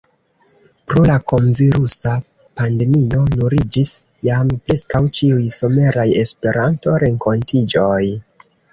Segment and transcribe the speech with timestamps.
[0.91, 2.13] Pro la kronvirusa
[2.61, 3.93] pandemio nuliĝis
[4.31, 8.05] jam preskaŭ ĉiuj someraj Esperanto-renkontiĝoj.